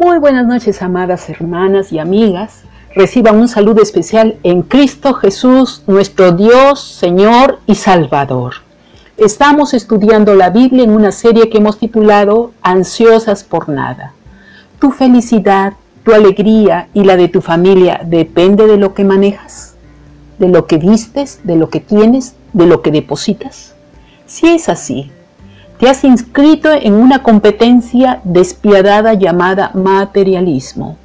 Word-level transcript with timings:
Muy 0.00 0.18
buenas 0.18 0.46
noches, 0.46 0.80
amadas 0.80 1.28
hermanas 1.28 1.92
y 1.92 1.98
amigas. 1.98 2.62
Reciban 2.94 3.34
un 3.34 3.48
saludo 3.48 3.82
especial 3.82 4.38
en 4.44 4.62
Cristo 4.62 5.12
Jesús, 5.12 5.82
nuestro 5.88 6.30
Dios, 6.30 6.80
Señor 6.80 7.58
y 7.66 7.74
Salvador. 7.74 8.54
Estamos 9.16 9.74
estudiando 9.74 10.36
la 10.36 10.50
Biblia 10.50 10.84
en 10.84 10.90
una 10.90 11.10
serie 11.10 11.50
que 11.50 11.58
hemos 11.58 11.80
titulado 11.80 12.52
Ansiosas 12.62 13.42
por 13.42 13.68
nada. 13.68 14.12
Tu 14.78 14.92
felicidad, 14.92 15.72
tu 16.04 16.14
alegría 16.14 16.86
y 16.94 17.02
la 17.02 17.16
de 17.16 17.26
tu 17.26 17.40
familia 17.40 18.00
depende 18.04 18.68
de 18.68 18.76
lo 18.76 18.94
que 18.94 19.02
manejas, 19.02 19.74
de 20.38 20.46
lo 20.46 20.68
que 20.68 20.76
vistes, 20.76 21.40
de 21.42 21.56
lo 21.56 21.70
que 21.70 21.80
tienes, 21.80 22.36
de 22.52 22.66
lo 22.66 22.82
que 22.82 22.92
depositas. 22.92 23.74
Si 24.26 24.46
es 24.46 24.68
así, 24.68 25.10
te 25.78 25.88
has 25.88 26.04
inscrito 26.04 26.70
en 26.72 26.94
una 26.94 27.22
competencia 27.22 28.20
despiadada 28.24 29.14
llamada 29.14 29.70
materialismo 29.74 30.96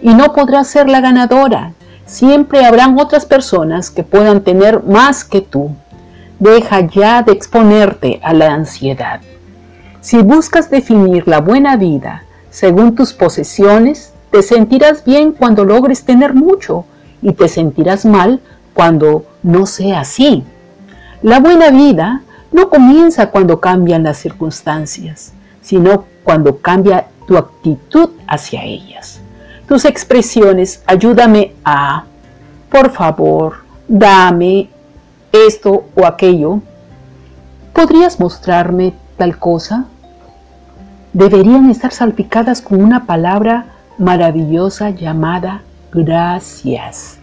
y 0.00 0.14
no 0.14 0.32
podrás 0.32 0.68
ser 0.68 0.88
la 0.88 1.00
ganadora. 1.00 1.72
Siempre 2.06 2.64
habrán 2.64 2.98
otras 2.98 3.26
personas 3.26 3.90
que 3.90 4.02
puedan 4.02 4.42
tener 4.42 4.82
más 4.82 5.24
que 5.24 5.40
tú. 5.40 5.70
Deja 6.38 6.80
ya 6.80 7.22
de 7.22 7.32
exponerte 7.32 8.20
a 8.22 8.32
la 8.32 8.52
ansiedad. 8.52 9.20
Si 10.00 10.18
buscas 10.18 10.70
definir 10.70 11.26
la 11.26 11.40
buena 11.40 11.76
vida 11.76 12.24
según 12.50 12.94
tus 12.94 13.12
posesiones, 13.12 14.12
te 14.30 14.42
sentirás 14.42 15.04
bien 15.04 15.32
cuando 15.32 15.64
logres 15.64 16.04
tener 16.04 16.34
mucho 16.34 16.84
y 17.22 17.32
te 17.32 17.48
sentirás 17.48 18.04
mal 18.04 18.40
cuando 18.74 19.24
no 19.42 19.66
sea 19.66 20.00
así. 20.00 20.44
La 21.22 21.38
buena 21.38 21.70
vida 21.70 22.22
no 22.52 22.68
comienza 22.68 23.30
cuando 23.30 23.60
cambian 23.60 24.02
las 24.04 24.18
circunstancias, 24.18 25.32
sino 25.60 26.04
cuando 26.22 26.58
cambia 26.58 27.06
tu 27.26 27.36
actitud 27.36 28.10
hacia 28.26 28.62
ellas. 28.64 29.20
Tus 29.66 29.84
expresiones, 29.84 30.82
ayúdame 30.86 31.54
a, 31.64 32.04
por 32.70 32.90
favor, 32.90 33.64
dame 33.88 34.68
esto 35.32 35.84
o 35.94 36.06
aquello. 36.06 36.60
¿Podrías 37.72 38.20
mostrarme 38.20 38.92
tal 39.16 39.38
cosa? 39.38 39.86
Deberían 41.12 41.70
estar 41.70 41.92
salpicadas 41.92 42.60
con 42.60 42.82
una 42.82 43.06
palabra 43.06 43.66
maravillosa 43.98 44.90
llamada 44.90 45.62
gracias. 45.92 47.18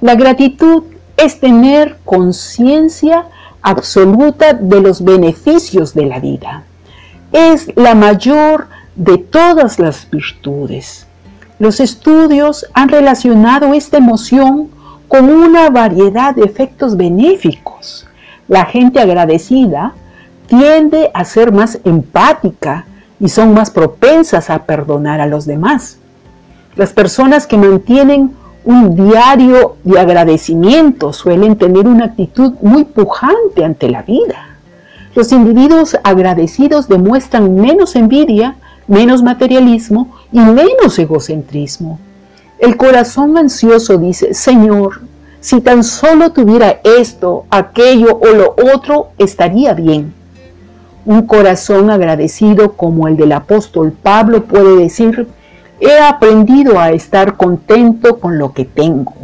La 0.00 0.14
gratitud 0.14 0.84
es 1.16 1.38
tener 1.38 1.98
conciencia 2.04 3.26
absoluta 3.62 4.52
de 4.52 4.80
los 4.80 5.02
beneficios 5.02 5.94
de 5.94 6.06
la 6.06 6.20
vida. 6.20 6.64
Es 7.32 7.70
la 7.76 7.94
mayor 7.94 8.66
de 8.96 9.18
todas 9.18 9.78
las 9.78 10.08
virtudes. 10.10 11.06
Los 11.58 11.80
estudios 11.80 12.66
han 12.74 12.88
relacionado 12.88 13.72
esta 13.72 13.98
emoción 13.98 14.68
con 15.08 15.30
una 15.30 15.70
variedad 15.70 16.34
de 16.34 16.42
efectos 16.42 16.96
benéficos. 16.96 18.06
La 18.48 18.64
gente 18.64 19.00
agradecida 19.00 19.94
tiende 20.46 21.10
a 21.14 21.24
ser 21.24 21.52
más 21.52 21.78
empática 21.84 22.84
y 23.20 23.28
son 23.28 23.54
más 23.54 23.70
propensas 23.70 24.50
a 24.50 24.64
perdonar 24.64 25.20
a 25.20 25.26
los 25.26 25.46
demás. 25.46 25.98
Las 26.74 26.92
personas 26.92 27.46
que 27.46 27.56
mantienen 27.56 28.34
un 28.64 28.94
diario 28.94 29.76
de 29.82 29.98
agradecimiento 29.98 31.12
suelen 31.12 31.56
tener 31.56 31.86
una 31.86 32.06
actitud 32.06 32.52
muy 32.62 32.84
pujante 32.84 33.64
ante 33.64 33.88
la 33.88 34.02
vida. 34.02 34.56
Los 35.14 35.32
individuos 35.32 35.96
agradecidos 36.04 36.88
demuestran 36.88 37.54
menos 37.54 37.96
envidia, 37.96 38.56
menos 38.86 39.22
materialismo 39.22 40.14
y 40.30 40.40
menos 40.40 40.98
egocentrismo. 40.98 41.98
El 42.58 42.76
corazón 42.76 43.36
ansioso 43.36 43.98
dice, 43.98 44.34
Señor, 44.34 45.00
si 45.40 45.60
tan 45.60 45.82
solo 45.82 46.30
tuviera 46.30 46.80
esto, 46.84 47.44
aquello 47.50 48.20
o 48.22 48.28
lo 48.28 48.54
otro, 48.74 49.08
estaría 49.18 49.74
bien. 49.74 50.14
Un 51.04 51.26
corazón 51.26 51.90
agradecido 51.90 52.74
como 52.74 53.08
el 53.08 53.16
del 53.16 53.32
apóstol 53.32 53.92
Pablo 53.92 54.44
puede 54.44 54.76
decir, 54.76 55.26
He 55.84 55.98
aprendido 55.98 56.78
a 56.78 56.92
estar 56.92 57.36
contento 57.36 58.20
con 58.20 58.38
lo 58.38 58.52
que 58.52 58.64
tengo. 58.64 59.14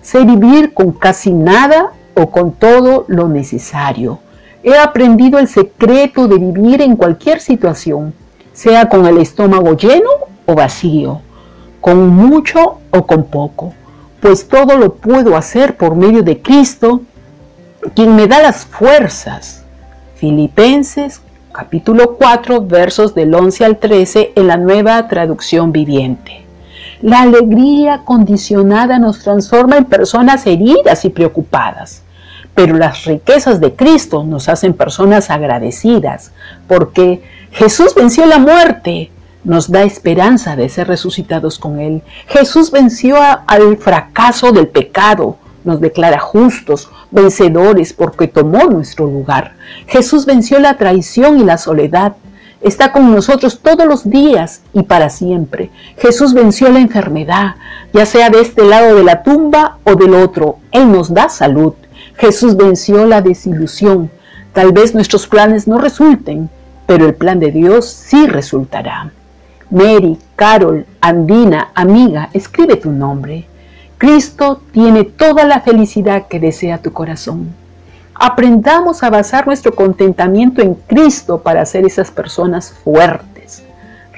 Sé 0.00 0.24
vivir 0.24 0.72
con 0.72 0.92
casi 0.92 1.30
nada 1.30 1.92
o 2.14 2.30
con 2.30 2.52
todo 2.52 3.04
lo 3.06 3.28
necesario. 3.28 4.18
He 4.62 4.78
aprendido 4.78 5.38
el 5.38 5.46
secreto 5.46 6.26
de 6.26 6.38
vivir 6.38 6.80
en 6.80 6.96
cualquier 6.96 7.42
situación, 7.42 8.14
sea 8.54 8.88
con 8.88 9.04
el 9.04 9.18
estómago 9.18 9.76
lleno 9.76 10.08
o 10.46 10.54
vacío, 10.54 11.20
con 11.82 12.08
mucho 12.08 12.78
o 12.92 13.06
con 13.06 13.24
poco, 13.24 13.74
pues 14.20 14.48
todo 14.48 14.78
lo 14.78 14.94
puedo 14.94 15.36
hacer 15.36 15.76
por 15.76 15.96
medio 15.96 16.22
de 16.22 16.40
Cristo, 16.40 17.02
quien 17.94 18.16
me 18.16 18.26
da 18.26 18.40
las 18.40 18.64
fuerzas. 18.64 19.64
Filipenses 20.14 21.20
capítulo 21.56 22.16
4, 22.16 22.66
versos 22.66 23.14
del 23.14 23.34
11 23.34 23.64
al 23.64 23.78
13 23.78 24.32
en 24.36 24.46
la 24.46 24.58
nueva 24.58 25.08
traducción 25.08 25.72
viviente. 25.72 26.44
La 27.00 27.22
alegría 27.22 28.02
condicionada 28.04 28.98
nos 28.98 29.20
transforma 29.20 29.78
en 29.78 29.86
personas 29.86 30.46
heridas 30.46 31.06
y 31.06 31.08
preocupadas, 31.08 32.02
pero 32.54 32.76
las 32.76 33.06
riquezas 33.06 33.58
de 33.58 33.74
Cristo 33.74 34.22
nos 34.22 34.50
hacen 34.50 34.74
personas 34.74 35.30
agradecidas, 35.30 36.32
porque 36.68 37.22
Jesús 37.52 37.94
venció 37.94 38.26
la 38.26 38.38
muerte, 38.38 39.10
nos 39.42 39.70
da 39.70 39.82
esperanza 39.82 40.56
de 40.56 40.68
ser 40.68 40.88
resucitados 40.88 41.58
con 41.58 41.80
Él. 41.80 42.02
Jesús 42.26 42.70
venció 42.70 43.16
al 43.46 43.78
fracaso 43.78 44.52
del 44.52 44.68
pecado, 44.68 45.38
nos 45.66 45.80
declara 45.80 46.18
justos, 46.18 46.88
vencedores, 47.10 47.92
porque 47.92 48.28
tomó 48.28 48.64
nuestro 48.64 49.06
lugar. 49.06 49.54
Jesús 49.86 50.24
venció 50.24 50.58
la 50.58 50.76
traición 50.76 51.38
y 51.38 51.44
la 51.44 51.58
soledad. 51.58 52.16
Está 52.62 52.92
con 52.92 53.12
nosotros 53.12 53.60
todos 53.60 53.86
los 53.86 54.08
días 54.08 54.62
y 54.72 54.84
para 54.84 55.10
siempre. 55.10 55.70
Jesús 55.98 56.32
venció 56.32 56.70
la 56.70 56.80
enfermedad, 56.80 57.56
ya 57.92 58.06
sea 58.06 58.30
de 58.30 58.40
este 58.40 58.64
lado 58.64 58.94
de 58.94 59.04
la 59.04 59.22
tumba 59.22 59.78
o 59.84 59.94
del 59.94 60.14
otro. 60.14 60.58
Él 60.72 60.90
nos 60.90 61.12
da 61.12 61.28
salud. 61.28 61.74
Jesús 62.16 62.56
venció 62.56 63.04
la 63.04 63.20
desilusión. 63.20 64.10
Tal 64.52 64.72
vez 64.72 64.94
nuestros 64.94 65.26
planes 65.26 65.68
no 65.68 65.78
resulten, 65.78 66.48
pero 66.86 67.06
el 67.06 67.14
plan 67.14 67.40
de 67.40 67.50
Dios 67.50 67.90
sí 67.90 68.26
resultará. 68.26 69.12
Mary, 69.70 70.16
Carol, 70.36 70.86
Andina, 71.00 71.68
amiga, 71.74 72.30
escribe 72.32 72.76
tu 72.76 72.90
nombre. 72.90 73.46
Cristo 73.98 74.60
tiene 74.72 75.04
toda 75.04 75.44
la 75.44 75.60
felicidad 75.60 76.26
que 76.28 76.38
desea 76.38 76.78
tu 76.78 76.92
corazón. 76.92 77.54
Aprendamos 78.14 79.02
a 79.02 79.10
basar 79.10 79.46
nuestro 79.46 79.74
contentamiento 79.74 80.60
en 80.60 80.74
Cristo 80.74 81.42
para 81.42 81.64
ser 81.64 81.86
esas 81.86 82.10
personas 82.10 82.72
fuertes. 82.84 83.64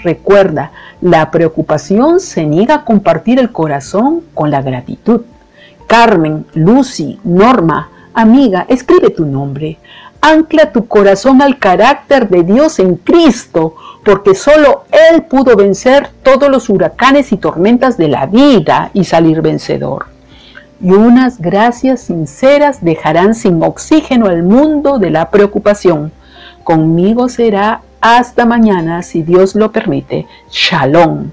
Recuerda, 0.03 0.73
la 1.01 1.31
preocupación 1.31 2.21
se 2.21 2.45
niega 2.45 2.77
a 2.77 2.85
compartir 2.85 3.39
el 3.39 3.53
corazón 3.53 4.23
con 4.35 4.51
la 4.51 4.63
gratitud. 4.63 5.23
Carmen, 5.87 6.47
Lucy, 6.55 7.19
Norma, 7.25 7.89
amiga, 8.15 8.67
escribe 8.69 9.11
tu 9.11 9.27
nombre. 9.27 9.79
Ancla 10.21 10.73
tu 10.73 10.87
corazón 10.87 11.43
al 11.43 11.59
carácter 11.59 12.29
de 12.29 12.43
Dios 12.43 12.79
en 12.79 12.97
Cristo, 12.97 13.77
porque 14.05 14.35
solo 14.35 14.85
Él 15.13 15.23
pudo 15.23 15.57
vencer 15.57 16.11
todos 16.23 16.49
los 16.51 16.69
huracanes 16.69 17.33
y 17.33 17.37
tormentas 17.37 17.97
de 17.97 18.09
la 18.09 18.27
vida 18.27 18.91
y 18.95 19.05
salir 19.05 19.43
vencedor. 19.43 20.07
Y 20.81 20.93
unas 20.93 21.41
gracias 21.41 22.03
sinceras 22.03 22.85
dejarán 22.85 23.35
sin 23.35 23.63
oxígeno 23.63 24.31
el 24.31 24.43
mundo 24.43 24.99
de 24.99 25.11
la 25.11 25.31
preocupación. 25.31 26.13
Conmigo 26.65 27.29
será 27.29 27.83
hasta 28.01 28.47
mañana, 28.47 29.03
si 29.03 29.23
Dios 29.23 29.55
lo 29.55 29.73
permite. 29.73 30.27
Shalom. 30.51 31.31